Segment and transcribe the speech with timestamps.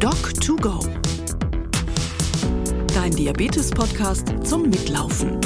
[0.00, 0.86] Doc2Go.
[2.94, 5.40] Dein Diabetes-Podcast zum Mitlaufen.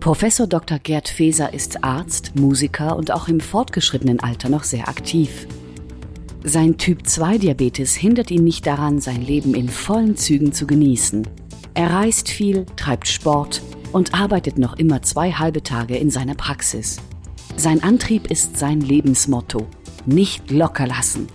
[0.00, 0.78] Professor Dr.
[0.78, 5.46] Gerd Feser ist Arzt, Musiker und auch im fortgeschrittenen Alter noch sehr aktiv.
[6.44, 11.26] Sein Typ-2-Diabetes hindert ihn nicht daran, sein Leben in vollen Zügen zu genießen.
[11.72, 13.62] Er reist viel, treibt Sport
[13.92, 16.98] und arbeitet noch immer zwei halbe Tage in seiner Praxis.
[17.56, 19.66] Sein Antrieb ist sein Lebensmotto.
[20.06, 21.26] Nicht locker lassen.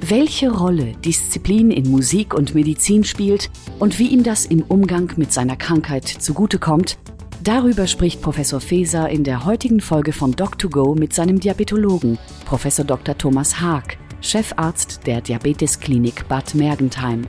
[0.00, 5.32] Welche Rolle Disziplin in Musik und Medizin spielt und wie ihm das im Umgang mit
[5.32, 6.98] seiner Krankheit zugutekommt,
[7.42, 13.16] darüber spricht Professor Feser in der heutigen Folge von Doc2Go mit seinem Diabetologen, Professor Dr.
[13.16, 17.22] Thomas Haag, Chefarzt der Diabetesklinik Bad Mergentheim.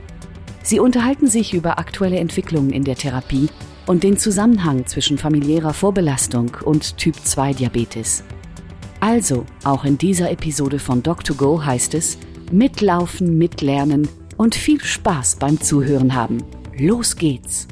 [0.62, 3.48] Sie unterhalten sich über aktuelle Entwicklungen in der Therapie
[3.86, 8.24] und den Zusammenhang zwischen familiärer Vorbelastung und Typ-2-Diabetes.
[9.00, 12.18] Also, auch in dieser Episode von Doc2Go heißt es,
[12.52, 16.44] mitlaufen, mitlernen und viel Spaß beim Zuhören haben.
[16.78, 17.66] Los geht's!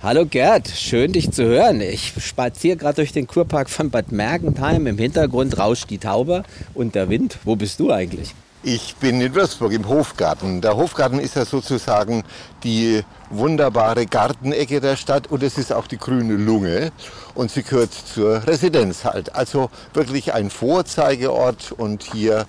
[0.00, 1.80] Hallo Gerd, schön dich zu hören.
[1.80, 4.86] Ich spaziere gerade durch den Kurpark von Bad Mergentheim.
[4.86, 6.44] Im Hintergrund rauscht die Taube
[6.74, 7.38] und der Wind.
[7.42, 8.32] Wo bist du eigentlich?
[8.68, 10.60] Ich bin in Würzburg im Hofgarten.
[10.60, 12.24] Der Hofgarten ist ja sozusagen
[12.64, 16.90] die wunderbare Gartenecke der Stadt und es ist auch die grüne Lunge
[17.36, 19.36] und sie gehört zur Residenz halt.
[19.36, 22.44] Also wirklich ein Vorzeigeort und hier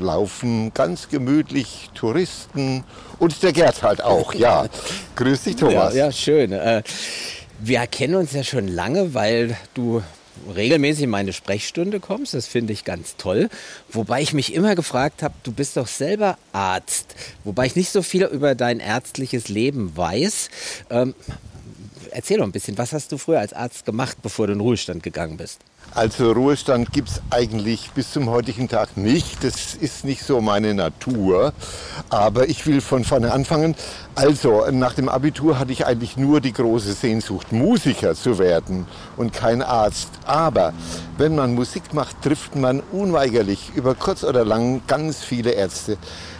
[0.00, 2.82] laufen ganz gemütlich Touristen
[3.18, 4.64] und der Gerd halt auch, ja.
[5.16, 5.92] Grüß dich, Thomas.
[5.92, 6.52] Ja, ja schön.
[6.52, 6.82] Äh,
[7.58, 10.02] wir kennen uns ja schon lange, weil du
[10.54, 12.34] regelmäßig in meine Sprechstunde kommst.
[12.34, 13.48] Das finde ich ganz toll.
[13.90, 17.14] Wobei ich mich immer gefragt habe, du bist doch selber Arzt.
[17.44, 20.50] Wobei ich nicht so viel über dein ärztliches Leben weiß.
[20.90, 21.14] Ähm,
[22.10, 25.02] erzähl doch ein bisschen, was hast du früher als Arzt gemacht, bevor du in Ruhestand
[25.02, 25.60] gegangen bist?
[25.94, 29.42] Also Ruhestand gibt es eigentlich bis zum heutigen Tag nicht.
[29.42, 31.54] Das ist nicht so meine Natur.
[32.10, 33.74] Aber ich will von vorne anfangen.
[34.14, 38.86] Also nach dem Abitur hatte ich eigentlich nur die große Sehnsucht, Musiker zu werden
[39.16, 40.10] und kein Arzt.
[40.26, 40.74] Aber
[41.16, 45.96] wenn man Musik macht, trifft man unweigerlich über kurz oder lang ganz viele Ärzte.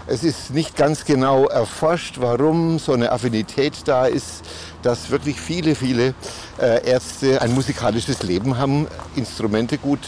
[0.07, 4.43] Es ist nicht ganz genau erforscht, warum so eine Affinität da ist,
[4.83, 6.15] dass wirklich viele, viele
[6.61, 10.01] äh, Ärzte ein musikalisches Leben haben, Instrumente gut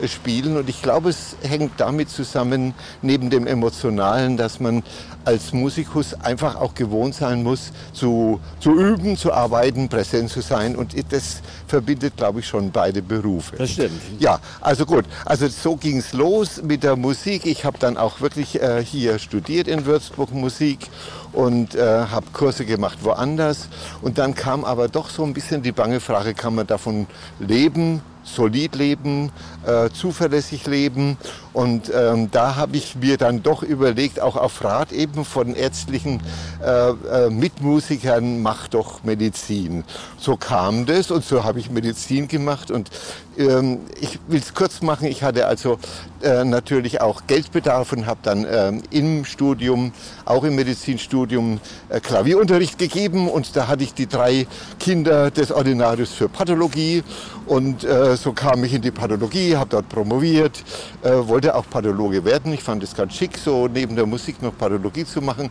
[0.00, 0.56] äh, spielen.
[0.56, 4.82] Und ich glaube, es hängt damit zusammen, neben dem Emotionalen, dass man
[5.24, 10.76] als Musikus einfach auch gewohnt sein muss, zu, zu üben, zu arbeiten, präsent zu sein.
[10.76, 13.56] Und das verbindet, glaube ich, schon beide Berufe.
[13.56, 14.00] Das stimmt.
[14.18, 15.04] Ja, also gut.
[15.24, 17.44] Also so ging es los mit der Musik.
[17.44, 20.88] Ich habe dann auch wirklich äh, hier studiert in Würzburg Musik
[21.32, 23.68] und äh, habe Kurse gemacht woanders.
[24.02, 27.06] Und dann kam aber doch so ein bisschen die bange Frage, kann man davon
[27.38, 28.02] leben?
[28.28, 29.30] solid leben,
[29.66, 31.16] äh, zuverlässig leben.
[31.52, 36.20] Und ähm, da habe ich mir dann doch überlegt, auch auf Rat eben von ärztlichen
[36.64, 39.84] äh, äh, Mitmusikern, mach doch Medizin.
[40.18, 42.70] So kam das und so habe ich Medizin gemacht.
[42.70, 42.90] Und
[43.38, 45.78] ähm, ich will es kurz machen, ich hatte also
[46.22, 49.92] äh, natürlich auch Geldbedarf und habe dann ähm, im Studium,
[50.24, 53.28] auch im Medizinstudium, äh, Klavierunterricht gegeben.
[53.28, 54.46] Und da hatte ich die drei
[54.80, 57.04] Kinder des Ordinarius für Pathologie.
[57.46, 60.62] Und äh, so kam ich in die Pathologie, habe dort promoviert,
[61.02, 61.10] äh,
[61.48, 62.52] wollte auch Pathologe werden.
[62.52, 65.48] Ich fand es ganz schick, so neben der Musik noch Pathologie zu machen.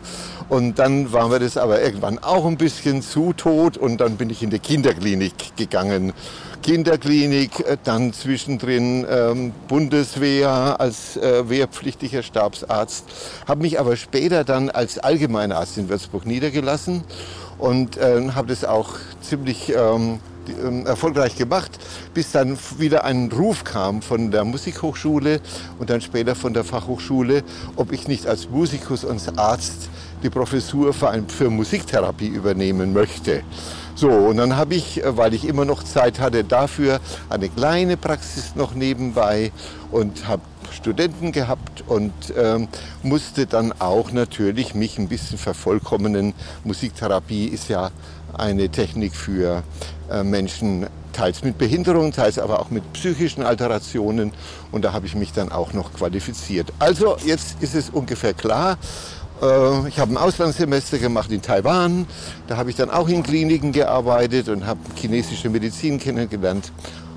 [0.48, 4.30] Und dann war mir das aber irgendwann auch ein bisschen zu tot und dann bin
[4.30, 6.12] ich in die Kinderklinik gegangen.
[6.62, 13.04] Kinderklinik, äh, dann zwischendrin ähm, Bundeswehr als äh, wehrpflichtiger Stabsarzt,
[13.48, 17.02] habe mich aber später dann als Allgemeinarzt in Würzburg niedergelassen
[17.58, 21.78] und äh, habe das auch ziemlich ähm, ähm, erfolgreich gemacht,
[22.14, 25.40] bis dann wieder ein Ruf kam von der Musikhochschule
[25.78, 27.42] und dann später von der Fachhochschule,
[27.76, 29.88] ob ich nicht als Musikus und Arzt
[30.22, 33.42] die Professur für, Musiktherapie übernehmen möchte.
[33.94, 37.96] So, und dann habe ich, äh, weil ich immer noch Zeit hatte dafür, eine kleine
[37.96, 39.50] Praxis noch nebenbei
[39.90, 40.42] und habe
[40.72, 42.68] Studenten gehabt und ähm,
[43.02, 46.34] musste dann auch natürlich mich ein bisschen vervollkommnen.
[46.64, 47.90] Musiktherapie ist ja
[48.34, 49.62] eine Technik für
[50.10, 54.32] äh, Menschen, teils mit Behinderung, teils aber auch mit psychischen Alterationen.
[54.70, 56.72] Und da habe ich mich dann auch noch qualifiziert.
[56.78, 58.78] Also jetzt ist es ungefähr klar.
[59.42, 62.06] Äh, ich habe ein Auslandssemester gemacht in Taiwan.
[62.46, 66.72] Da habe ich dann auch in Kliniken gearbeitet und habe chinesische Medizin kennengelernt.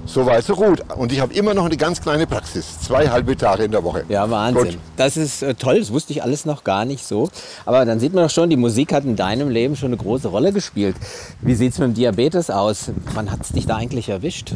[0.05, 0.81] So weit, so gut.
[0.97, 2.79] Und ich habe immer noch eine ganz kleine Praxis.
[2.79, 4.03] Zwei halbe Tage in der Woche.
[4.09, 4.63] Ja, Wahnsinn.
[4.71, 4.77] Gut.
[4.97, 5.79] Das ist äh, toll.
[5.79, 7.29] Das wusste ich alles noch gar nicht so.
[7.65, 10.27] Aber dann sieht man doch schon, die Musik hat in deinem Leben schon eine große
[10.27, 10.95] Rolle gespielt.
[11.41, 12.91] Wie sieht es mit dem Diabetes aus?
[13.13, 14.53] Wann hat es dich da eigentlich erwischt?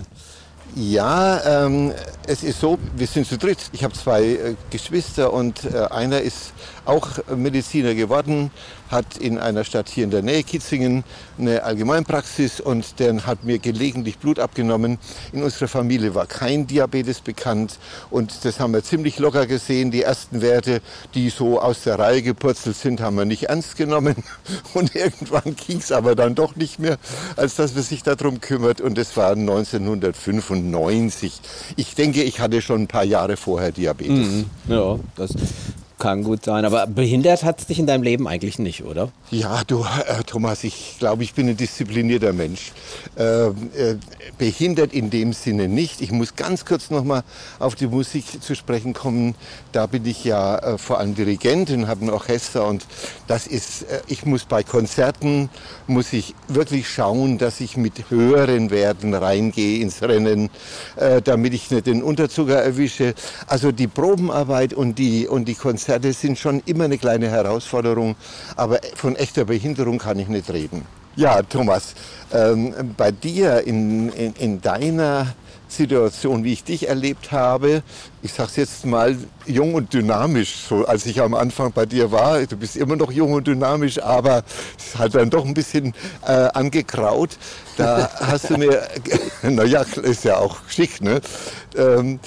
[0.76, 1.94] Ja, ähm,
[2.28, 3.60] es ist so, wir sind zu dritt.
[3.72, 6.52] Ich habe zwei äh, Geschwister und äh, einer ist
[6.86, 8.52] auch Mediziner geworden,
[8.90, 11.04] hat in einer Stadt hier in der Nähe Kitzingen
[11.38, 14.98] eine Allgemeinpraxis und der hat mir gelegentlich Blut abgenommen.
[15.34, 17.80] In unserer Familie war kein Diabetes bekannt
[18.10, 19.92] und das haben wir ziemlich locker gesehen.
[19.92, 20.82] Die ersten Werte,
[21.14, 24.16] die so aus der Reihe gepurzelt sind, haben wir nicht ernst genommen
[24.74, 26.98] und irgendwann ging es aber dann doch nicht mehr,
[27.36, 31.42] als dass man sich darum kümmert und das war 1995.
[31.76, 34.30] Ich denke, ich hatte schon ein paar Jahre vorher Diabetes.
[34.30, 35.32] Mhm, ja, das
[35.98, 39.12] kann gut sein, aber behindert hat es dich in deinem Leben eigentlich nicht, oder?
[39.32, 42.74] Ja, du, äh, Thomas, ich glaube, ich bin ein disziplinierter Mensch.
[43.18, 43.54] Äh, äh,
[44.38, 46.02] behindert in dem Sinne nicht.
[46.02, 47.24] Ich muss ganz kurz noch mal
[47.60, 49.36] auf die Musik zu sprechen kommen.
[49.72, 52.86] Da bin ich ja äh, vor allem Dirigent und habe ein Orchester und
[53.28, 55.50] das ist, äh, ich muss bei Konzerten,
[55.88, 60.50] muss ich wirklich schauen, dass ich mit höheren Werten reingehe ins Rennen,
[60.98, 63.14] äh, damit ich nicht den Unterzucker erwische.
[63.48, 68.16] Also die Probenarbeit und die, und die Konzerte Konzerte sind schon immer eine kleine Herausforderung,
[68.56, 70.84] aber von echter Behinderung kann ich nicht reden.
[71.16, 71.94] Ja, Thomas,
[72.34, 75.36] ähm, bei dir in, in, in deiner
[75.68, 77.84] Situation, wie ich dich erlebt habe,
[78.24, 79.16] ich sage es jetzt mal
[79.46, 82.44] jung und dynamisch, so als ich am Anfang bei dir war.
[82.46, 84.44] Du bist immer noch jung und dynamisch, aber
[84.78, 85.94] es ist halt dann doch ein bisschen
[86.26, 87.38] äh, angekraut.
[87.78, 88.88] Da hast du mir,
[89.44, 91.22] naja, ist ja auch schick, ne?
[91.78, 92.18] Ähm, äh,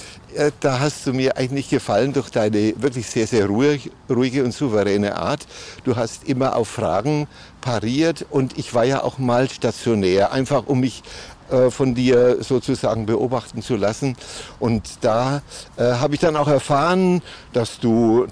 [0.61, 5.17] da hast du mir eigentlich gefallen durch deine wirklich sehr, sehr ruhig, ruhige und souveräne
[5.17, 5.47] Art.
[5.85, 7.27] Du hast immer auf Fragen
[7.61, 11.03] pariert und ich war ja auch mal stationär, einfach um mich
[11.51, 14.17] äh, von dir sozusagen beobachten zu lassen.
[14.61, 15.41] Und da
[15.77, 17.23] äh, habe ich dann auch erfahren,
[17.55, 18.27] dass du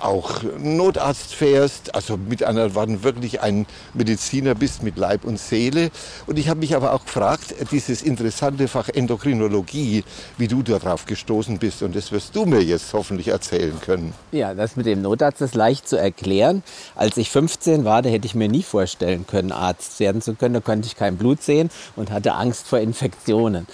[0.00, 5.90] auch Notarzt fährst, also mit anderen Worten wirklich ein Mediziner bist mit Leib und Seele.
[6.26, 10.04] Und ich habe mich aber auch gefragt, dieses interessante Fach Endokrinologie,
[10.38, 11.82] wie du darauf gestoßen bist.
[11.82, 14.14] Und das wirst du mir jetzt hoffentlich erzählen können.
[14.32, 16.62] Ja, das mit dem Notarzt ist leicht zu erklären.
[16.94, 20.54] Als ich 15 war, da hätte ich mir nie vorstellen können, Arzt werden zu können.
[20.54, 23.66] Da konnte ich kein Blut sehen und hatte Angst vor Infektionen.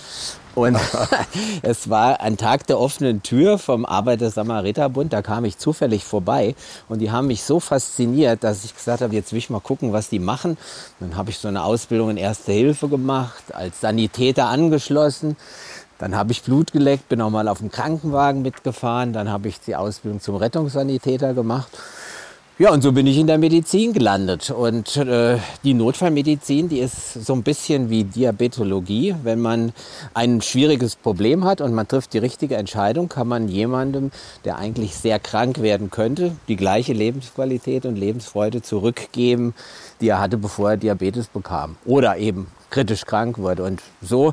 [0.56, 0.78] Und
[1.62, 5.12] es war ein Tag der offenen Tür vom Arbeiter-Samariter-Bund.
[5.12, 6.54] Da kam ich zufällig vorbei
[6.88, 9.92] und die haben mich so fasziniert, dass ich gesagt habe, jetzt will ich mal gucken,
[9.92, 10.56] was die machen.
[10.98, 15.36] Dann habe ich so eine Ausbildung in Erste Hilfe gemacht, als Sanitäter angeschlossen.
[15.98, 19.12] Dann habe ich Blut geleckt, bin auch mal auf dem Krankenwagen mitgefahren.
[19.12, 21.68] Dann habe ich die Ausbildung zum Rettungssanitäter gemacht.
[22.58, 24.50] Ja, und so bin ich in der Medizin gelandet.
[24.50, 29.14] Und äh, die Notfallmedizin, die ist so ein bisschen wie Diabetologie.
[29.22, 29.74] Wenn man
[30.14, 34.10] ein schwieriges Problem hat und man trifft die richtige Entscheidung, kann man jemandem,
[34.46, 39.52] der eigentlich sehr krank werden könnte, die gleiche Lebensqualität und Lebensfreude zurückgeben,
[40.00, 41.76] die er hatte, bevor er Diabetes bekam.
[41.84, 43.64] Oder eben kritisch krank wurde.
[43.64, 44.32] Und so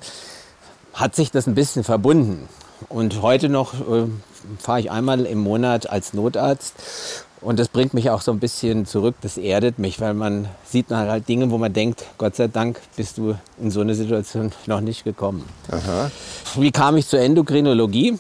[0.94, 2.48] hat sich das ein bisschen verbunden.
[2.90, 4.08] Und heute noch äh,
[4.60, 6.76] fahre ich einmal im Monat als Notarzt
[7.44, 10.90] und das bringt mich auch so ein bisschen zurück, das erdet mich, weil man sieht
[10.90, 14.80] halt Dinge, wo man denkt, Gott sei Dank bist du in so eine Situation noch
[14.80, 15.44] nicht gekommen.
[15.70, 16.10] Aha.
[16.56, 18.18] Wie kam ich zur Endokrinologie?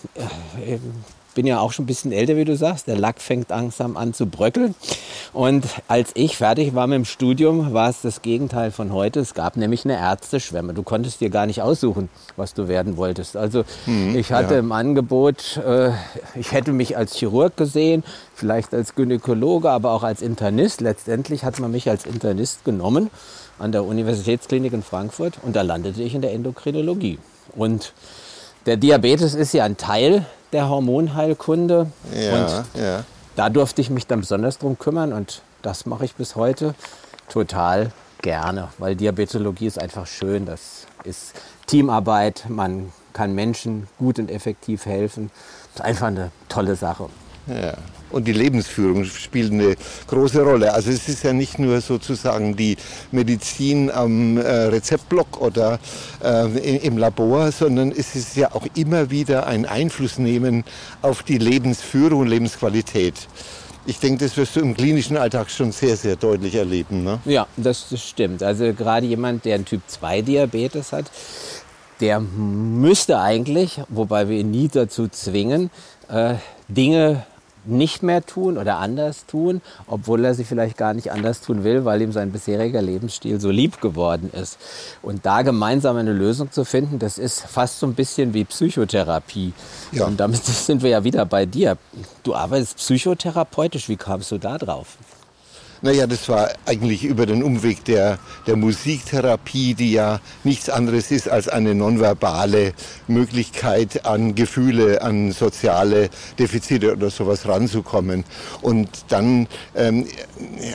[1.35, 2.87] Bin ja auch schon ein bisschen älter, wie du sagst.
[2.87, 4.75] Der Lack fängt langsam an zu bröckeln.
[5.33, 9.19] Und als ich fertig war mit dem Studium, war es das Gegenteil von heute.
[9.19, 10.73] Es gab nämlich eine Ärzteschwemme.
[10.73, 13.35] Du konntest dir gar nicht aussuchen, was du werden wolltest.
[13.35, 14.59] Also hm, ich hatte ja.
[14.59, 15.91] im Angebot, äh,
[16.35, 18.03] ich hätte mich als Chirurg gesehen,
[18.35, 20.81] vielleicht als Gynäkologe, aber auch als Internist.
[20.81, 23.09] Letztendlich hat man mich als Internist genommen
[23.59, 27.19] an der Universitätsklinik in Frankfurt und da landete ich in der Endokrinologie.
[27.55, 27.93] Und
[28.65, 31.91] der Diabetes ist ja ein Teil der Hormonheilkunde.
[32.13, 33.03] Ja, und ja.
[33.35, 36.75] da durfte ich mich dann besonders drum kümmern und das mache ich bis heute
[37.29, 37.91] total
[38.21, 40.45] gerne, weil Diabetologie ist einfach schön.
[40.45, 41.33] Das ist
[41.67, 45.29] Teamarbeit, man kann Menschen gut und effektiv helfen.
[45.73, 47.09] Das ist einfach eine tolle Sache.
[47.47, 47.73] Ja.
[48.13, 50.71] Und die Lebensführung spielt eine große Rolle.
[50.71, 52.77] Also es ist ja nicht nur sozusagen die
[53.11, 55.79] Medizin am äh, Rezeptblock oder
[56.23, 60.63] äh, im Labor, sondern es ist ja auch immer wieder ein Einfluss nehmen
[61.01, 63.15] auf die Lebensführung und Lebensqualität.
[63.87, 67.03] Ich denke, das wirst du im klinischen Alltag schon sehr, sehr deutlich erleben.
[67.03, 67.19] Ne?
[67.25, 68.43] Ja, das, stimmt.
[68.43, 71.05] Also gerade jemand, der einen Typ-2-Diabetes hat,
[71.99, 75.71] der müsste eigentlich, wobei wir ihn nie dazu zwingen,
[76.09, 76.35] äh,
[76.67, 77.25] Dinge
[77.65, 81.85] nicht mehr tun oder anders tun, obwohl er sie vielleicht gar nicht anders tun will,
[81.85, 84.57] weil ihm sein bisheriger Lebensstil so lieb geworden ist.
[85.01, 89.53] Und da gemeinsam eine Lösung zu finden, das ist fast so ein bisschen wie Psychotherapie.
[89.91, 90.05] Ja.
[90.05, 91.77] Und damit sind wir ja wieder bei dir.
[92.23, 93.89] Du arbeitest psychotherapeutisch.
[93.89, 94.97] Wie kamst du da drauf?
[95.83, 101.27] Naja, das war eigentlich über den Umweg der, der Musiktherapie, die ja nichts anderes ist
[101.27, 102.71] als eine nonverbale
[103.09, 106.09] Möglichkeit, an Gefühle, an soziale
[106.39, 108.23] Defizite oder sowas ranzukommen.
[108.61, 110.07] Und dann ähm,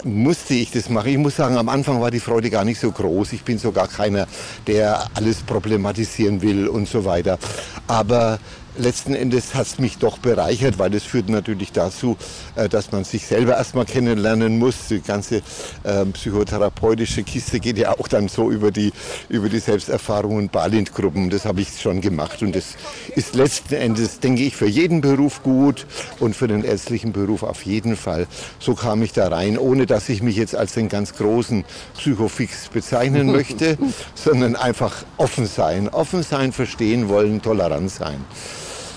[0.05, 1.09] musste ich das machen.
[1.09, 3.33] Ich muss sagen, am Anfang war die Freude gar nicht so groß.
[3.33, 4.27] Ich bin so gar keiner,
[4.67, 7.39] der alles problematisieren will und so weiter.
[7.87, 8.39] Aber
[8.79, 12.17] letzten Endes hat es mich doch bereichert, weil es führt natürlich dazu,
[12.55, 14.89] äh, dass man sich selber erstmal kennenlernen muss.
[14.89, 15.43] Die ganze
[15.85, 18.93] äh, psychotherapeutische Kiste geht ja auch dann so über die,
[19.29, 21.31] über die Selbsterfahrungen Balint-Gruppen.
[21.31, 22.77] Das habe ich schon gemacht und das
[23.15, 25.87] ist letzten Endes, denke ich, für jeden Beruf gut
[26.21, 28.27] und für den ärztlichen Beruf auf jeden Fall.
[28.59, 31.65] So kam ich da rein, ohne dass ich mich jetzt als den ganz großen
[31.97, 33.77] Psychofix bezeichnen möchte,
[34.15, 35.89] sondern einfach offen sein.
[35.89, 38.25] Offen sein, verstehen wollen, tolerant sein.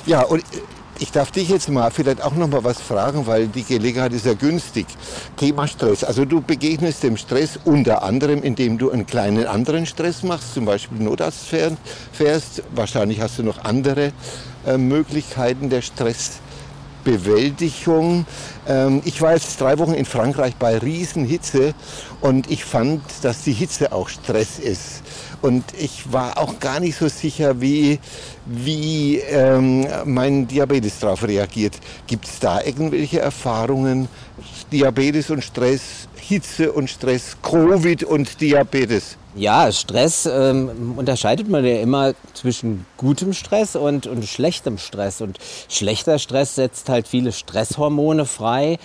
[0.07, 0.43] Ja, und
[0.97, 4.25] ich darf dich jetzt mal vielleicht auch noch mal was fragen, weil die Gelegenheit ist
[4.25, 4.87] ja günstig.
[5.37, 6.03] Thema Stress.
[6.03, 10.65] Also du begegnest dem Stress unter anderem, indem du einen kleinen anderen Stress machst, zum
[10.65, 11.45] Beispiel Notarzt
[12.13, 12.63] fährst.
[12.73, 14.11] Wahrscheinlich hast du noch andere
[14.65, 18.25] äh, Möglichkeiten der Stressbewältigung.
[18.67, 21.73] Ähm, ich war jetzt drei Wochen in Frankreich bei Riesenhitze
[22.21, 25.00] und ich fand, dass die Hitze auch Stress ist.
[25.41, 27.99] Und ich war auch gar nicht so sicher, wie,
[28.45, 31.73] wie ähm, mein Diabetes darauf reagiert.
[32.05, 34.07] Gibt es da irgendwelche Erfahrungen?
[34.71, 39.17] Diabetes und Stress, Hitze und Stress, Covid und Diabetes?
[39.35, 45.21] Ja, Stress ähm, unterscheidet man ja immer zwischen gutem Stress und, und schlechtem Stress.
[45.21, 48.77] Und schlechter Stress setzt halt viele Stresshormone frei,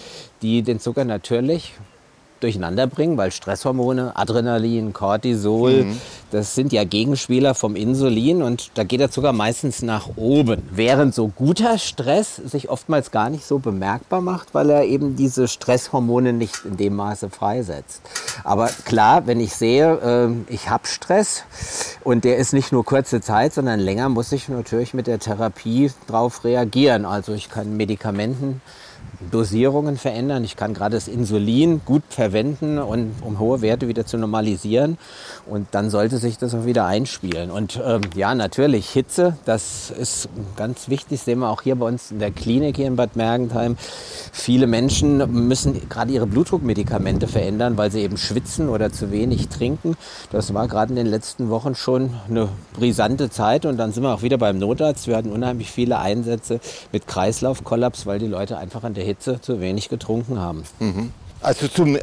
[0.42, 1.72] die den Zucker natürlich
[2.40, 6.00] durcheinander bringen, weil Stresshormone, Adrenalin, Cortisol, mhm.
[6.30, 10.62] das sind ja Gegenspieler vom Insulin und da geht der Zucker meistens nach oben.
[10.70, 15.48] Während so guter Stress sich oftmals gar nicht so bemerkbar macht, weil er eben diese
[15.48, 18.02] Stresshormone nicht in dem Maße freisetzt.
[18.44, 19.94] Aber klar, wenn ich sehe,
[20.48, 21.44] äh, ich habe Stress
[22.04, 25.90] und der ist nicht nur kurze Zeit, sondern länger, muss ich natürlich mit der Therapie
[26.06, 27.04] darauf reagieren.
[27.04, 28.60] Also ich kann Medikamenten
[29.30, 30.44] Dosierungen verändern.
[30.44, 34.98] Ich kann gerade das Insulin gut verwenden, und, um hohe Werte wieder zu normalisieren.
[35.46, 37.50] Und dann sollte sich das auch wieder einspielen.
[37.50, 41.20] Und ähm, ja, natürlich Hitze, das ist ganz wichtig.
[41.20, 43.76] Sehen wir auch hier bei uns in der Klinik hier in Bad Mergentheim.
[44.32, 49.96] Viele Menschen müssen gerade ihre Blutdruckmedikamente verändern, weil sie eben schwitzen oder zu wenig trinken.
[50.30, 53.66] Das war gerade in den letzten Wochen schon eine brisante Zeit.
[53.66, 55.06] Und dann sind wir auch wieder beim Notarzt.
[55.06, 56.60] Wir hatten unheimlich viele Einsätze
[56.92, 60.64] mit Kreislaufkollaps, weil die Leute einfach an der Hitze zu wenig getrunken haben.
[60.80, 61.12] Mhm.
[61.42, 62.00] Also zum äh,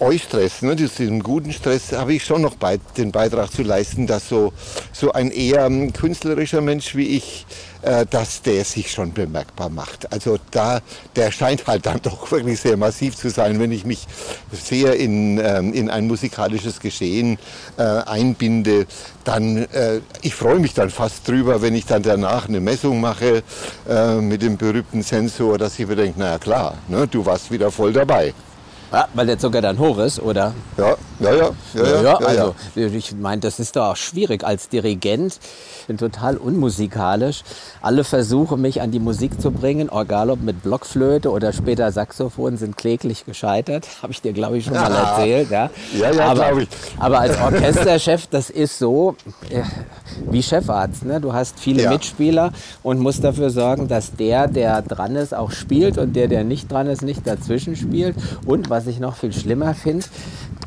[0.00, 4.28] Eustress, ne, diesem guten Stress, habe ich schon noch bei, den Beitrag zu leisten, dass
[4.28, 4.54] so,
[4.92, 7.46] so ein eher ähm, künstlerischer Mensch wie ich,
[7.82, 10.10] äh, dass der sich schon bemerkbar macht.
[10.10, 10.80] Also da,
[11.14, 14.08] der scheint halt dann doch wirklich sehr massiv zu sein, wenn ich mich
[14.50, 17.38] sehr in, ähm, in ein musikalisches Geschehen
[17.76, 18.86] äh, einbinde.
[19.24, 23.42] Dann, äh, ich freue mich dann fast drüber, wenn ich dann danach eine Messung mache
[23.86, 27.70] äh, mit dem berühmten Sensor, dass ich mir denke, naja klar, ne, du warst wieder
[27.70, 28.32] voll dabei.
[28.92, 30.52] Ja, weil der Zucker dann hoch ist, oder?
[30.76, 31.50] Ja, ja, ja.
[31.74, 35.38] ja, ja, ja also ich meine, das ist doch auch schwierig als Dirigent.
[35.80, 37.42] Ich bin total unmusikalisch.
[37.82, 42.56] Alle Versuche, mich an die Musik zu bringen, egal ob mit Blockflöte oder später Saxophon,
[42.56, 43.86] sind kläglich gescheitert.
[44.02, 45.50] Habe ich dir, glaube ich, schon mal erzählt.
[45.50, 46.68] Ja, ja, ja glaube ich.
[46.98, 49.16] Aber als Orchesterchef, das ist so
[49.50, 49.62] äh,
[50.30, 51.04] wie Chefarzt.
[51.04, 51.20] Ne?
[51.20, 51.90] Du hast viele ja.
[51.90, 56.44] Mitspieler und musst dafür sorgen, dass der, der dran ist, auch spielt und der, der
[56.44, 58.16] nicht dran ist, nicht dazwischen spielt.
[58.46, 60.06] Und was ich noch viel schlimmer finde,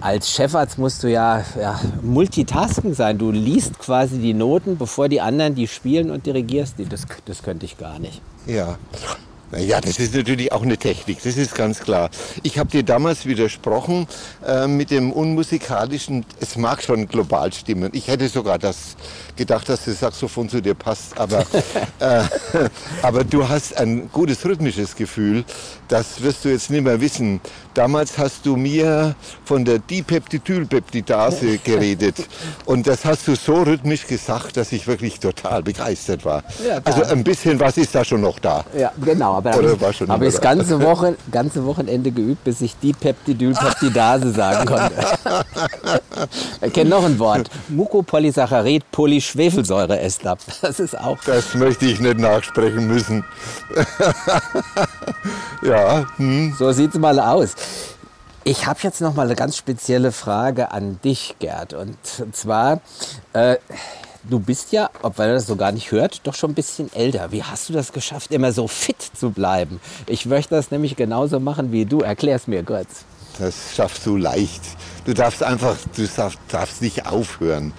[0.02, 3.18] als Chefarzt musst du ja, ja multitasken sein.
[3.18, 6.86] Du liest quasi die Noten, bevor die anderen die spielen und dirigierst die.
[6.86, 8.22] Das, das könnte ich gar nicht.
[8.46, 8.78] Ja.
[9.58, 12.10] Ja, das ist natürlich auch eine Technik, das ist ganz klar.
[12.42, 14.08] Ich habe dir damals widersprochen
[14.44, 17.92] äh, mit dem unmusikalischen, es mag schon global stimmen.
[17.94, 18.96] Ich hätte sogar das
[19.36, 21.40] gedacht, dass das Saxophon zu dir passt, aber,
[22.00, 22.24] äh,
[23.02, 25.44] aber du hast ein gutes rhythmisches Gefühl,
[25.88, 27.40] das wirst du jetzt nicht mehr wissen.
[27.74, 32.16] Damals hast du mir von der Dipeptidylpeptidase geredet
[32.66, 36.44] und das hast du so rhythmisch gesagt, dass ich wirklich total begeistert war.
[36.68, 38.64] Ja, also ein bisschen was ist da schon noch da.
[38.78, 42.76] Ja, genau aber habe ich, hab ich das ganze, Woche, ganze Wochenende geübt, bis ich
[42.82, 44.92] die Peptidylpeptidase sagen konnte.
[46.62, 47.50] ich kenne noch ein Wort.
[47.70, 48.92] Mucopolysaccharid
[49.24, 50.38] Polyschwefelsäureester.
[50.62, 51.18] Das ist auch.
[51.26, 53.24] Das möchte ich nicht nachsprechen müssen.
[55.62, 56.06] ja.
[56.18, 56.56] Hm.
[56.58, 57.56] So es mal aus.
[58.44, 61.74] Ich habe jetzt noch mal eine ganz spezielle Frage an dich, Gerd.
[61.74, 61.98] Und
[62.32, 62.82] zwar,
[63.34, 63.58] äh,
[64.24, 67.32] du bist ja, obwohl er das so gar nicht hört, doch schon ein bisschen älter.
[67.32, 69.80] Wie hast du das geschafft, immer so fit zu bleiben?
[70.08, 72.02] Ich möchte das nämlich genauso machen wie du.
[72.02, 73.06] Erklär es mir kurz.
[73.40, 74.62] das schaffst du leicht.
[75.06, 77.74] Du darfst einfach, du darfst, darfst nicht aufhören.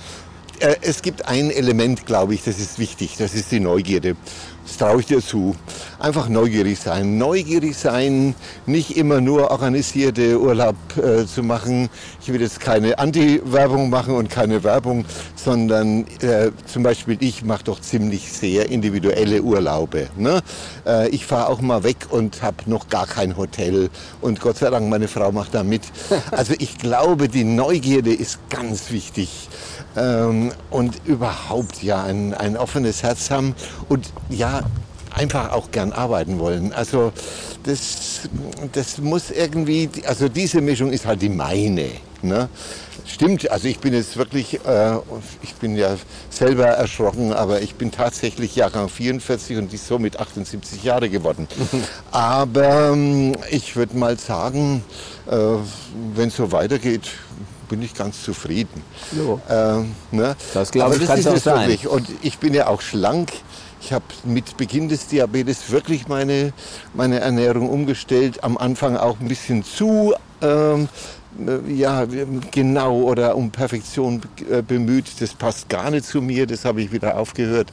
[0.60, 4.16] Äh, es gibt ein Element, glaube ich, das ist wichtig, das ist die Neugierde.
[4.64, 5.54] Das traue ich dir zu.
[5.98, 7.18] Einfach neugierig sein.
[7.18, 8.34] Neugierig sein,
[8.64, 11.90] nicht immer nur organisierte Urlaub äh, zu machen.
[12.22, 15.04] Ich will jetzt keine Anti-Werbung machen und keine Werbung,
[15.36, 20.08] sondern äh, zum Beispiel ich mache doch ziemlich sehr individuelle Urlaube.
[20.16, 20.40] Ne?
[20.86, 23.90] Äh, ich fahre auch mal weg und habe noch gar kein Hotel
[24.22, 25.82] und Gott sei Dank meine Frau macht da mit.
[26.30, 29.48] Also ich glaube, die Neugierde ist ganz wichtig
[29.96, 33.54] ähm, und überhaupt ja ein, ein offenes Herz haben
[33.88, 34.62] und ja
[35.10, 36.72] einfach auch gern arbeiten wollen.
[36.72, 37.12] Also
[37.62, 38.28] das,
[38.72, 41.88] das muss irgendwie, also diese Mischung ist halt die meine.
[42.22, 42.48] Ne?
[43.06, 44.96] Stimmt, also ich bin jetzt wirklich, äh,
[45.42, 45.96] ich bin ja
[46.30, 51.46] selber erschrocken, aber ich bin tatsächlich Jahrgang 44 und ist somit 78 Jahre geworden.
[52.10, 54.82] aber ähm, ich würde mal sagen,
[55.30, 55.36] äh,
[56.14, 57.10] wenn es so weitergeht,
[57.64, 58.82] bin ich ganz zufrieden.
[59.48, 60.36] Ähm, ne?
[60.52, 61.68] Das glaube ich, kann es auch sein.
[61.68, 61.88] Wirklich.
[61.88, 63.32] Und ich bin ja auch schlank.
[63.80, 66.52] Ich habe mit Beginn des Diabetes wirklich meine,
[66.94, 68.42] meine Ernährung umgestellt.
[68.42, 70.88] Am Anfang auch ein bisschen zu ähm,
[71.46, 72.06] äh, ja,
[72.50, 75.20] genau oder um Perfektion äh, bemüht.
[75.20, 77.72] Das passt gar nicht zu mir, das habe ich wieder aufgehört.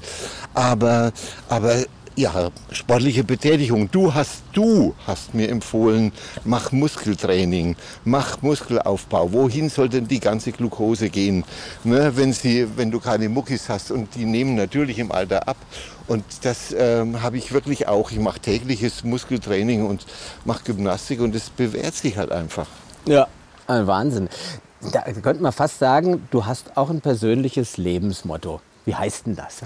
[0.53, 1.11] Aber,
[1.49, 1.75] aber
[2.15, 3.89] ja, sportliche Betätigung.
[3.91, 6.11] Du hast, du hast mir empfohlen,
[6.43, 9.31] mach Muskeltraining, mach Muskelaufbau.
[9.31, 11.43] Wohin soll denn die ganze Glucose gehen?
[11.83, 15.57] Ne, wenn, sie, wenn du keine Muckis hast und die nehmen natürlich im Alter ab.
[16.07, 18.11] Und das ähm, habe ich wirklich auch.
[18.11, 20.05] Ich mache tägliches Muskeltraining und
[20.43, 22.67] mache Gymnastik und es bewährt sich halt einfach.
[23.05, 23.27] Ja,
[23.67, 24.29] ein Wahnsinn.
[24.91, 28.61] Da könnte man fast sagen, du hast auch ein persönliches Lebensmotto.
[28.85, 29.61] Wie heißt denn das?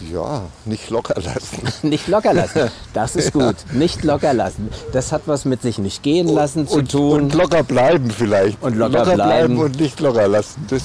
[0.00, 1.62] Ja, nicht locker lassen.
[1.88, 2.70] nicht locker lassen.
[2.92, 3.56] Das ist gut.
[3.72, 4.68] Nicht locker lassen.
[4.92, 7.22] Das hat was mit sich nicht gehen lassen zu und, tun.
[7.22, 8.62] Und locker bleiben vielleicht.
[8.62, 9.54] Und locker, locker bleiben.
[9.54, 9.58] bleiben.
[9.58, 10.66] und nicht locker lassen.
[10.68, 10.82] Das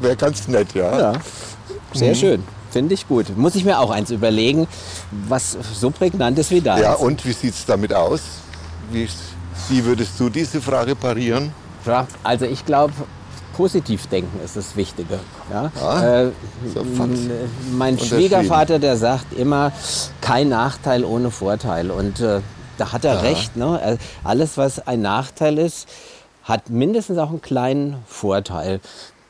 [0.00, 0.98] wäre ganz nett, ja.
[0.98, 1.12] Ja,
[1.92, 2.14] sehr mhm.
[2.14, 2.44] schön.
[2.70, 3.36] Finde ich gut.
[3.36, 4.68] Muss ich mir auch eins überlegen,
[5.28, 6.78] was so prägnant ist wie da.
[6.78, 8.20] Ja, und wie sieht es damit aus?
[8.92, 9.08] Wie,
[9.68, 11.52] wie würdest du diese Frage parieren?
[11.84, 12.92] Ja, also ich glaube,
[13.60, 15.18] positiv denken ist das Wichtige.
[15.52, 15.70] Ja?
[15.82, 16.30] Ah, äh,
[17.72, 19.70] mein Schwiegervater, der sagt immer,
[20.22, 21.90] kein Nachteil ohne Vorteil.
[21.90, 22.40] Und äh,
[22.78, 23.20] da hat er ja.
[23.20, 23.56] recht.
[23.56, 23.78] Ne?
[23.84, 25.90] Äh, alles, was ein Nachteil ist,
[26.42, 28.80] hat mindestens auch einen kleinen Vorteil.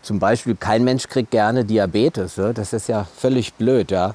[0.03, 2.37] Zum Beispiel, kein Mensch kriegt gerne Diabetes.
[2.37, 2.53] Ja?
[2.53, 3.91] Das ist ja völlig blöd.
[3.91, 4.15] Ja?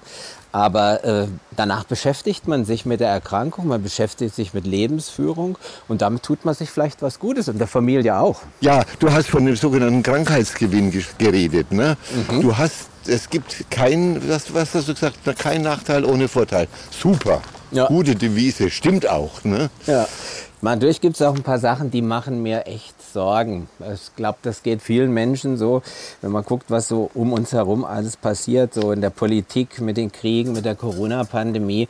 [0.55, 5.57] Aber äh, danach beschäftigt man sich mit der Erkrankung, man beschäftigt sich mit Lebensführung
[5.89, 8.39] und damit tut man sich vielleicht was Gutes und der Familie auch.
[8.61, 11.73] Ja, du hast von dem sogenannten Krankheitsgewinn geredet.
[11.73, 11.97] Ne?
[12.29, 12.41] Mhm.
[12.41, 16.69] Du hast, es gibt kein, was, was hast du gesagt, kein Nachteil ohne Vorteil.
[16.89, 17.87] Super, ja.
[17.87, 19.43] gute Devise, stimmt auch.
[19.43, 19.69] Ne?
[19.87, 20.07] Ja.
[20.65, 23.69] Natürlich gibt es auch ein paar Sachen, die machen mir echt Sorgen.
[23.93, 25.83] Ich glaube, das geht vielen Menschen so,
[26.21, 29.95] wenn man guckt, was so um uns herum alles passiert, so in der Politik, mit
[29.95, 31.87] den Kriegen, mit der Corona-Pandemie.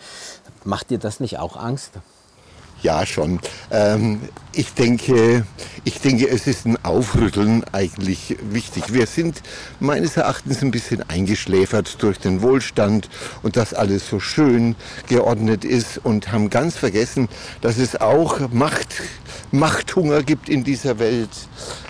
[0.66, 1.94] Macht dir das nicht auch Angst?
[2.86, 3.40] Ja, schon.
[3.72, 4.22] Ähm,
[4.54, 5.44] ich, denke,
[5.86, 8.94] ich denke, es ist ein Aufrütteln eigentlich wichtig.
[8.94, 9.42] Wir sind
[9.80, 13.10] meines Erachtens ein bisschen eingeschläfert durch den Wohlstand
[13.42, 14.76] und dass alles so schön
[15.08, 17.28] geordnet ist und haben ganz vergessen,
[17.62, 19.02] dass es auch Macht,
[19.52, 21.32] Machthunger gibt in dieser Welt.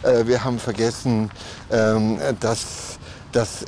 [0.02, 1.30] Äh, wir haben vergessen,
[1.72, 2.95] ähm, dass
[3.36, 3.66] dass äh,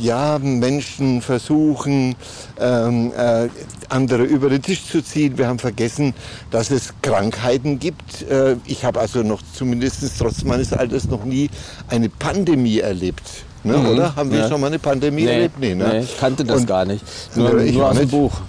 [0.00, 2.14] ja, Menschen versuchen,
[2.60, 3.48] ähm, äh,
[3.88, 5.36] andere über den Tisch zu ziehen.
[5.36, 6.14] Wir haben vergessen,
[6.50, 8.22] dass es Krankheiten gibt.
[8.22, 11.50] Äh, ich habe also noch zumindest trotz meines Alters noch nie
[11.88, 13.44] eine Pandemie erlebt.
[13.64, 13.88] Ne, mhm.
[13.88, 14.14] Oder?
[14.14, 14.48] Haben wir ja.
[14.48, 15.58] schon mal eine Pandemie nee, erlebt?
[15.58, 15.88] Nee, ne?
[15.88, 17.04] nee, ich kannte das Und, gar nicht.
[17.34, 18.40] Nur, nur aus dem Buch.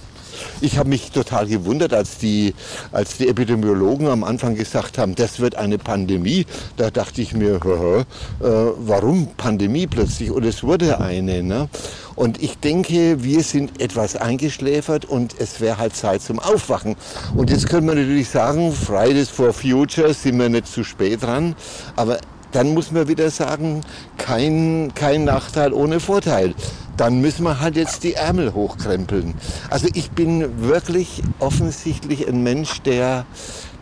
[0.60, 2.54] Ich habe mich total gewundert, als die,
[2.92, 6.46] als die Epidemiologen am Anfang gesagt haben, das wird eine Pandemie.
[6.76, 8.04] Da dachte ich mir, äh,
[8.40, 10.30] warum Pandemie plötzlich?
[10.30, 11.42] Und es wurde eine.
[11.42, 11.68] Ne?
[12.14, 16.96] Und ich denke, wir sind etwas eingeschläfert und es wäre halt Zeit zum Aufwachen.
[17.36, 21.54] Und jetzt könnte man natürlich sagen, Fridays for Future sind wir nicht zu spät dran.
[21.94, 22.18] Aber
[22.52, 23.82] dann muss man wieder sagen,
[24.16, 26.54] kein, kein Nachteil ohne Vorteil.
[26.98, 29.34] Dann müssen wir halt jetzt die Ärmel hochkrempeln.
[29.70, 33.24] Also ich bin wirklich offensichtlich ein Mensch, der,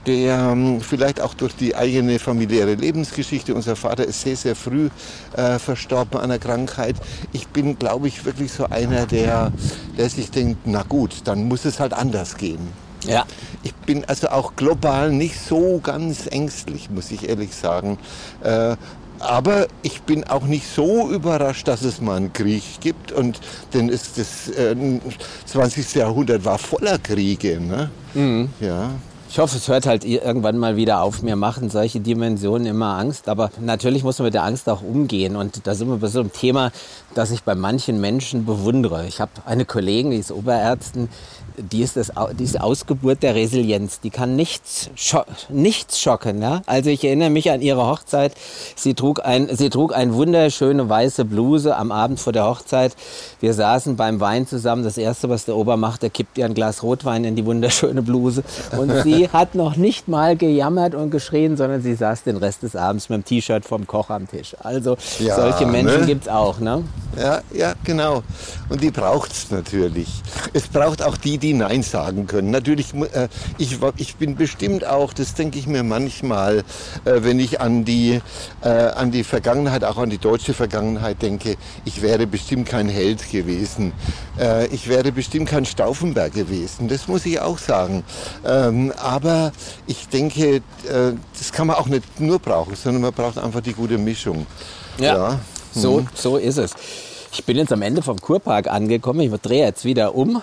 [0.07, 4.91] der ähm, vielleicht auch durch die eigene familiäre Lebensgeschichte, unser Vater ist sehr, sehr früh
[5.35, 6.97] äh, verstorben an einer Krankheit.
[7.33, 9.51] Ich bin, glaube ich, wirklich so einer, der,
[9.97, 12.69] der sich denkt, na gut, dann muss es halt anders gehen.
[13.07, 13.25] Ja.
[13.63, 17.99] Ich bin also auch global nicht so ganz ängstlich, muss ich ehrlich sagen.
[18.43, 18.77] Äh,
[19.21, 23.13] aber ich bin auch nicht so überrascht, dass es mal einen Krieg gibt.
[23.13, 23.41] Und
[23.75, 24.75] denn es, das äh,
[25.47, 25.95] 20.
[25.95, 27.61] Jahrhundert war voller Kriege.
[27.61, 27.91] Ne?
[28.15, 28.49] Mhm.
[28.61, 28.91] Ja.
[29.29, 31.23] Ich hoffe, es hört halt irgendwann mal wieder auf.
[31.23, 33.29] Mir machen solche Dimensionen immer Angst.
[33.29, 35.37] Aber natürlich muss man mit der Angst auch umgehen.
[35.37, 36.71] Und da sind wir bei so einem Thema,
[37.15, 39.07] das ich bei manchen Menschen bewundere.
[39.07, 41.09] Ich habe eine Kollegin, die ist Oberärztin,
[41.57, 44.01] die ist, das, die ist Ausgeburt der Resilienz.
[44.01, 46.43] Die kann nichts, scho nichts schocken.
[46.43, 46.63] Ja?
[46.67, 48.35] Also ich erinnere mich an ihre Hochzeit.
[48.75, 52.95] Sie trug, ein, sie trug eine wunderschöne weiße Bluse am Abend vor der Hochzeit.
[53.41, 54.85] Wir saßen beim Wein zusammen.
[54.85, 58.03] Das Erste, was der Ober macht, er kippt ihr ein Glas Rotwein in die wunderschöne
[58.03, 58.43] Bluse.
[58.77, 62.77] Und sie hat noch nicht mal gejammert und geschrien, sondern sie saß den Rest des
[62.77, 64.57] Abends mit dem T-Shirt vom Koch am Tisch.
[64.61, 66.07] Also ja, solche Menschen ne?
[66.07, 66.59] gibt es auch.
[66.59, 66.85] Ne?
[67.19, 68.23] Ja, ja, genau.
[68.69, 70.09] Und die braucht es natürlich.
[70.53, 72.51] Es braucht auch die, die Nein sagen können.
[72.51, 73.29] Natürlich, äh,
[73.59, 76.63] ich, ich bin bestimmt auch, das denke ich mir manchmal, äh,
[77.05, 78.21] wenn ich an die,
[78.63, 83.31] äh, an die Vergangenheit, auch an die deutsche Vergangenheit denke, ich wäre bestimmt kein Held
[83.31, 83.93] gewesen.
[84.39, 86.89] Äh, ich wäre bestimmt kein Stauffenberg gewesen.
[86.89, 88.05] Das muss ich auch sagen.
[88.45, 89.53] Ähm, aber
[89.87, 90.63] ich denke, äh,
[91.39, 94.47] das kann man auch nicht nur brauchen, sondern man braucht einfach die gute Mischung.
[94.99, 95.15] ja.
[95.15, 95.41] ja.
[95.77, 96.09] So, mhm.
[96.15, 96.75] so ist es.
[97.33, 99.21] Ich bin jetzt am Ende vom Kurpark angekommen.
[99.21, 100.41] Ich drehe jetzt wieder um.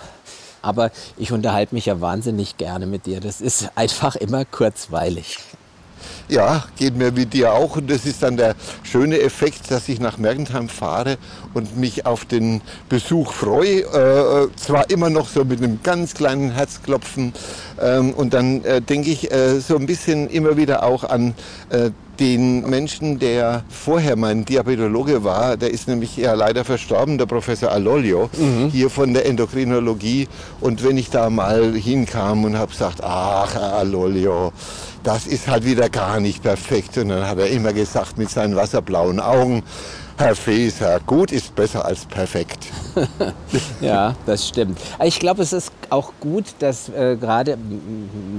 [0.64, 3.20] Aber ich unterhalte mich ja wahnsinnig gerne mit dir.
[3.20, 5.38] Das ist einfach immer kurzweilig.
[6.30, 7.76] Ja, geht mir wie dir auch.
[7.76, 11.18] Und das ist dann der schöne Effekt, dass ich nach Mergentheim fahre
[11.54, 13.82] und mich auf den Besuch freue.
[13.82, 17.34] Äh, zwar immer noch so mit einem ganz kleinen Herzklopfen.
[17.82, 21.36] Ähm, und dann äh, denke ich äh, so ein bisschen immer wieder auch an
[21.70, 27.26] äh, den Menschen, der vorher mein Diabetologe war, der ist nämlich ja leider verstorben, der
[27.26, 28.70] Professor Alolio, mhm.
[28.70, 30.28] hier von der Endokrinologie.
[30.62, 34.54] Und wenn ich da mal hinkam und habe gesagt, ach, Herr Alolio,
[35.04, 36.98] das ist halt wieder gar nicht perfekt.
[36.98, 39.64] Und dann hat er immer gesagt mit seinen wasserblauen Augen,
[40.18, 42.68] Herr Feser, gut ist besser als perfekt.
[43.82, 44.80] ja, das stimmt.
[45.04, 47.58] Ich glaube, es ist auch gut, dass äh, gerade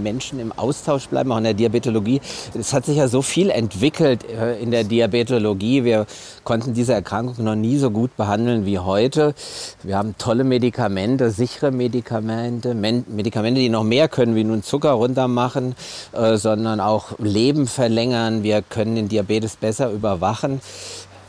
[0.03, 2.21] Menschen im Austausch bleiben, auch in der Diabetologie.
[2.59, 5.85] Es hat sich ja so viel entwickelt äh, in der Diabetologie.
[5.85, 6.07] Wir
[6.45, 9.35] konnten diese Erkrankung noch nie so gut behandeln wie heute.
[9.83, 14.93] Wir haben tolle Medikamente, sichere Medikamente, Men Medikamente, die noch mehr können, wie nun Zucker
[14.93, 15.75] runtermachen,
[16.13, 18.45] äh, sondern auch Leben verlängern.
[18.45, 20.61] Wir können den Diabetes besser überwachen.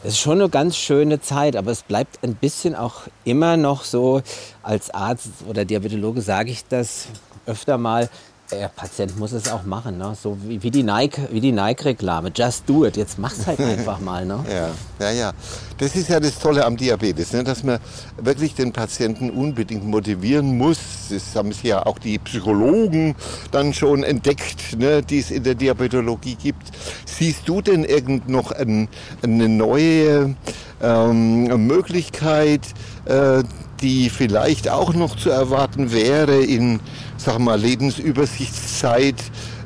[0.06, 3.84] Es ist schon eine ganz schöne Zeit, aber es bleibt ein bisschen auch immer noch
[3.84, 4.22] so,
[4.62, 7.08] als Arzt oder Diabetologe sage ich das
[7.48, 8.08] öfter mal,
[8.52, 10.16] der Patient muss es auch machen, ne?
[10.22, 12.28] so wie, wie die Nike-Reklame.
[12.30, 12.98] Nike Just do it.
[12.98, 14.26] Jetzt mach's halt einfach mal.
[14.26, 14.44] Ne?
[14.50, 15.34] Ja, ja, ja.
[15.78, 17.44] Das ist ja das Tolle am Diabetes, ne?
[17.44, 17.80] dass man
[18.18, 20.78] wirklich den Patienten unbedingt motivieren muss.
[21.10, 23.16] Das haben sich ja auch die Psychologen
[23.52, 25.02] dann schon entdeckt, ne?
[25.02, 26.72] die es in der Diabetologie gibt.
[27.06, 28.88] Siehst du denn irgend noch ein,
[29.22, 30.36] eine neue
[30.82, 32.62] ähm, Möglichkeit,
[33.06, 33.44] äh,
[33.82, 36.80] die vielleicht auch noch zu erwarten wäre in
[37.18, 39.16] sag mal, Lebensübersichtszeit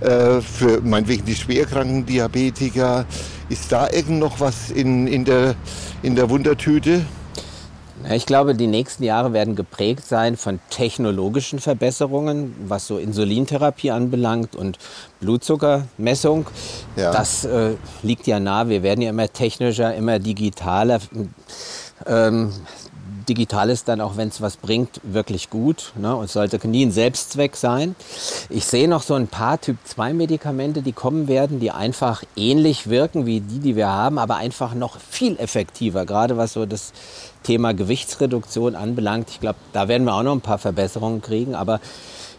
[0.02, 3.06] äh, für meinetwegen die schwerkranken Diabetiker.
[3.50, 5.56] Ist da irgend noch was in, in, der,
[6.02, 7.02] in der Wundertüte?
[8.14, 14.56] Ich glaube, die nächsten Jahre werden geprägt sein von technologischen Verbesserungen, was so Insulintherapie anbelangt
[14.56, 14.78] und
[15.20, 16.48] Blutzuckermessung.
[16.96, 17.12] Ja.
[17.12, 18.70] Das äh, liegt ja nah.
[18.70, 21.00] Wir werden ja immer technischer, immer digitaler.
[22.06, 22.54] Ähm,
[23.30, 26.16] digital ist dann auch, wenn es was bringt, wirklich gut ne?
[26.16, 27.96] und sollte nie ein Selbstzweck sein.
[28.50, 33.40] Ich sehe noch so ein paar Typ-2-Medikamente, die kommen werden, die einfach ähnlich wirken wie
[33.40, 36.92] die, die wir haben, aber einfach noch viel effektiver, gerade was so das
[37.44, 39.30] Thema Gewichtsreduktion anbelangt.
[39.30, 41.80] Ich glaube, da werden wir auch noch ein paar Verbesserungen kriegen, aber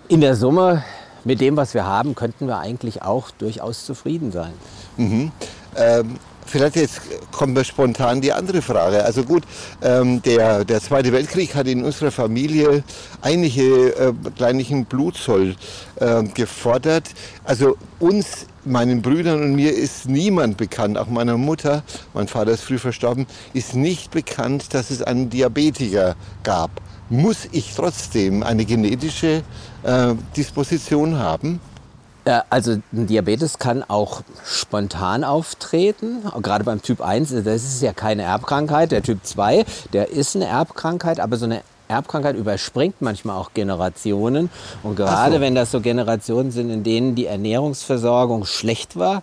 [0.09, 0.83] in der Summe
[1.24, 4.53] mit dem, was wir haben, könnten wir eigentlich auch durchaus zufrieden sein.
[4.96, 5.33] Mhm.
[5.76, 6.18] Ähm,
[6.50, 9.04] Vielleicht jetzt kommt mir spontan die andere Frage.
[9.04, 9.44] Also gut,
[9.82, 12.82] ähm, der, der Zweite Weltkrieg hat in unserer Familie
[13.22, 15.54] einige äh, kleinlichen Blutzoll
[16.00, 17.10] äh, gefordert.
[17.44, 21.84] Also uns, meinen Brüdern und mir ist niemand bekannt, auch meiner Mutter,
[22.14, 26.72] mein Vater ist früh verstorben, ist nicht bekannt, dass es einen Diabetiker gab.
[27.10, 29.44] Muss ich trotzdem eine genetische
[29.84, 31.60] äh, Disposition haben?
[32.24, 37.92] Äh, also ein Diabetes kann auch spontan auftreten, gerade beim Typ 1, das ist ja
[37.92, 38.92] keine Erbkrankheit.
[38.92, 44.48] Der Typ 2, der ist eine Erbkrankheit, aber so eine Erbkrankheit überspringt manchmal auch Generationen.
[44.83, 45.40] Und gerade so.
[45.40, 49.22] wenn das so Generationen sind, in denen die Ernährungsversorgung schlecht war,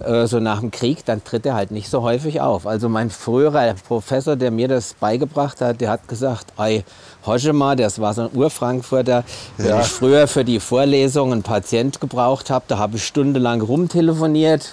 [0.00, 2.66] äh, so nach dem Krieg, dann tritt er halt nicht so häufig auf.
[2.66, 6.84] Also mein früherer Professor, der mir das beigebracht hat, der hat gesagt, ey,
[7.26, 9.24] Hoschema, das war so ein Urfrankfurter,
[9.58, 9.80] wenn ja.
[9.80, 14.72] ich früher für die Vorlesung einen Patient gebraucht habe, da habe ich stundenlang rumtelefoniert.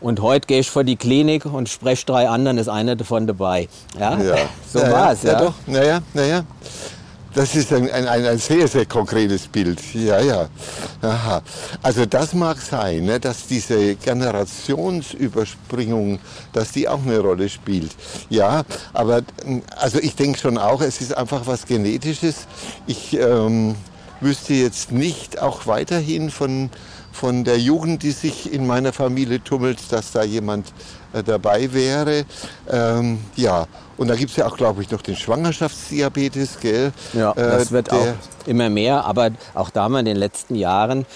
[0.00, 3.68] Und heute gehe ich vor die Klinik und spreche drei anderen, ist einer davon dabei.
[3.98, 4.36] Ja, ja.
[4.70, 5.22] so ja, war es.
[5.22, 5.54] Ja, ja, doch.
[5.66, 6.44] Naja, naja.
[7.34, 9.80] Das ist ein, ein, ein sehr, sehr konkretes Bild.
[9.92, 10.46] Ja, ja.
[11.02, 11.42] Aha.
[11.82, 16.20] Also das mag sein, ne, dass diese Generationsüberspringung,
[16.52, 17.90] dass die auch eine Rolle spielt.
[18.30, 19.22] Ja, aber
[19.76, 22.46] also ich denke schon auch, es ist einfach was Genetisches.
[22.86, 23.74] Ich ähm,
[24.20, 26.70] wüsste jetzt nicht auch weiterhin von,
[27.14, 30.72] von der Jugend, die sich in meiner Familie tummelt, dass da jemand
[31.12, 32.24] äh, dabei wäre.
[32.68, 36.92] Ähm, ja, und da gibt es ja auch, glaube ich, noch den Schwangerschaftsdiabetes, gell?
[37.12, 38.14] Ja, äh, das wird auch
[38.46, 41.06] immer mehr, aber auch da haben wir in den letzten Jahren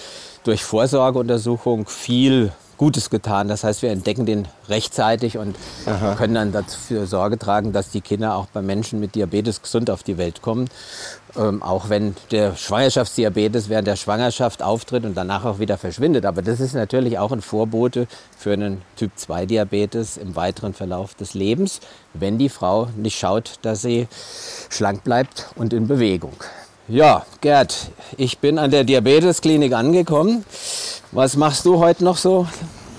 [0.43, 3.49] durch Vorsorgeuntersuchung viel Gutes getan.
[3.49, 6.15] Das heißt, wir entdecken den rechtzeitig und Aha.
[6.15, 10.01] können dann dafür Sorge tragen, dass die Kinder auch bei Menschen mit Diabetes gesund auf
[10.01, 10.69] die Welt kommen.
[11.37, 16.25] Ähm, auch wenn der Schwangerschaftsdiabetes während der Schwangerschaft auftritt und danach auch wieder verschwindet.
[16.25, 21.81] Aber das ist natürlich auch ein Vorbote für einen Typ-2-Diabetes im weiteren Verlauf des Lebens,
[22.13, 24.07] wenn die Frau nicht schaut, dass sie
[24.69, 26.33] schlank bleibt und in Bewegung.
[26.89, 30.43] Ja, Gerd, ich bin an der Diabetesklinik angekommen.
[31.11, 32.47] Was machst du heute noch so?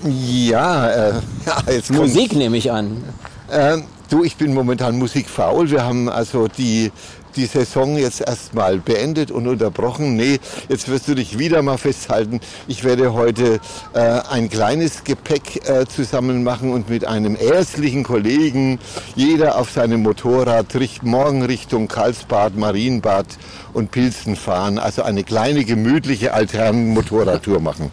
[0.05, 1.13] Ja, äh,
[1.45, 3.03] ja jetzt Musik nehme ich an.
[3.49, 5.69] Äh, du, ich bin momentan musikfaul.
[5.69, 6.93] Wir haben also die
[7.35, 10.15] die Saison jetzt erstmal beendet und unterbrochen.
[10.15, 10.39] Nee,
[10.69, 12.39] jetzt wirst du dich wieder mal festhalten.
[12.67, 13.59] Ich werde heute
[13.93, 18.79] äh, ein kleines Gepäck äh, zusammen machen und mit einem ärztlichen Kollegen,
[19.15, 23.25] jeder auf seinem Motorrad, richt, morgen Richtung Karlsbad, Marienbad
[23.73, 24.77] und Pilzen fahren.
[24.77, 27.91] Also eine kleine, gemütliche, alterne Motorradtour machen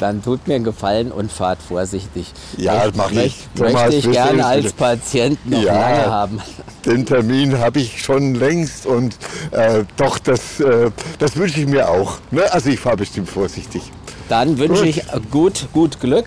[0.00, 2.32] dann tut mir einen Gefallen und fahrt vorsichtig.
[2.56, 3.46] Ja, das mache ich.
[3.54, 6.40] Thomas, möchte ich gerne als Patient noch ja, lange haben.
[6.84, 9.16] Den Termin habe ich schon längst und
[9.50, 12.18] äh, doch, das, äh, das wünsche ich mir auch.
[12.30, 12.50] Ne?
[12.52, 13.82] Also ich fahre bestimmt vorsichtig.
[14.28, 16.26] Dann wünsche ich gut, gut Glück,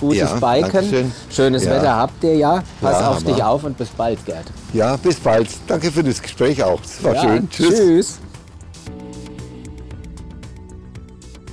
[0.00, 0.72] gutes ja, Biken.
[0.72, 1.12] Dankeschön.
[1.30, 1.70] Schönes ja.
[1.70, 2.62] Wetter habt ihr ja.
[2.80, 4.46] Pass auf dich auf und bis bald, Gerd.
[4.72, 5.48] Ja, bis bald.
[5.66, 6.80] Danke für das Gespräch auch.
[6.82, 7.48] Es war schön.
[7.48, 7.68] Tschüss.
[7.68, 8.18] Tschüss.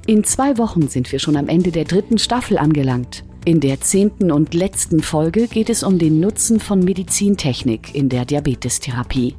[0.07, 3.25] In zwei Wochen sind wir schon am Ende der dritten Staffel angelangt.
[3.47, 8.27] In der zehnten und letzten Folge geht es um den Nutzen von Medizintechnik in der
[8.27, 9.35] Diabetestherapie.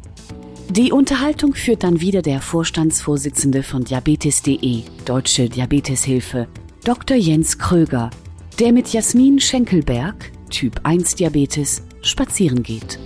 [0.70, 6.48] Die Unterhaltung führt dann wieder der Vorstandsvorsitzende von Diabetes.de, Deutsche Diabeteshilfe,
[6.84, 7.16] Dr.
[7.16, 8.10] Jens Kröger,
[8.58, 12.98] der mit Jasmin Schenkelberg, Typ 1 Diabetes, spazieren geht.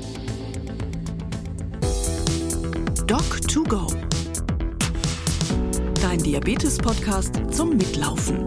[3.05, 3.88] Doc 2 Go
[6.23, 8.45] Diabetes-Podcast zum Mitlaufen.